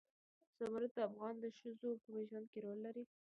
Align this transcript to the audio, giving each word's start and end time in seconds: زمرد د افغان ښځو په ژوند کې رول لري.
زمرد 0.57 0.91
د 0.95 0.97
افغان 1.09 1.35
ښځو 1.59 1.89
په 2.03 2.09
ژوند 2.27 2.45
کې 2.51 2.59
رول 2.63 2.79
لري. 2.85 3.03